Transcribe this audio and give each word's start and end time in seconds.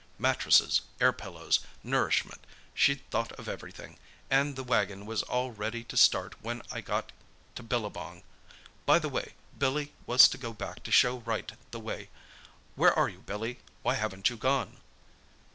Mattresses, 0.17 0.81
air 0.99 1.13
pillows, 1.13 1.59
nourishment—she'd 1.83 3.07
thought 3.11 3.31
of 3.33 3.47
everything, 3.47 3.99
and 4.31 4.55
the 4.55 4.63
wagon 4.63 5.05
was 5.05 5.21
all 5.21 5.51
ready 5.51 5.83
to 5.83 5.95
start 5.95 6.33
when 6.41 6.63
I 6.71 6.81
got 6.81 7.11
to 7.53 7.61
Billabong. 7.61 8.23
By 8.87 8.97
the 8.97 9.09
way, 9.09 9.35
Billy 9.59 9.93
was 10.07 10.27
to 10.29 10.39
go 10.39 10.53
back 10.53 10.81
to 10.85 10.91
show 10.91 11.19
Wright 11.19 11.51
the 11.69 11.79
way. 11.79 12.09
Where 12.73 12.97
are 12.97 13.09
you, 13.09 13.19
Billy? 13.19 13.59
Why 13.83 13.93
haven't 13.93 14.27
you 14.31 14.37
gone?" 14.37 14.77